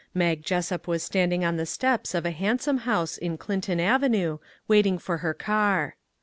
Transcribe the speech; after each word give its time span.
Mag 0.15 0.41
Jessup 0.43 0.87
was 0.87 1.03
standing 1.03 1.45
on 1.45 1.57
the 1.57 1.65
steps 1.67 2.15
of 2.15 2.25
a 2.25 2.31
handsome 2.31 2.79
house 2.89 3.19
in 3.19 3.37
Clinton 3.37 3.79
avenue 3.79 4.39
waiting 4.67 4.97
for 4.97 5.17
her 5.17 5.35
car. 5.35 5.95